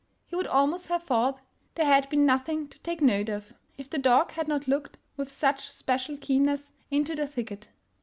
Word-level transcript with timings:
He 0.25 0.35
would 0.35 0.47
almost 0.47 0.87
have 0.87 1.03
thought 1.03 1.39
there 1.75 1.85
had 1.85 2.09
been 2.09 2.25
nothing 2.25 2.67
to 2.69 2.79
take 2.79 3.01
note 3.03 3.29
of, 3.29 3.53
if 3.77 3.87
the 3.87 3.99
dog 3.99 4.31
had 4.31 4.47
not 4.47 4.67
looked 4.67 4.97
with 5.15 5.29
such 5.31 5.69
special 5.69 6.17
keen 6.17 6.45
ness 6.45 6.71
into 6.89 7.13
the 7.13 7.27
thicket. 7.27 7.67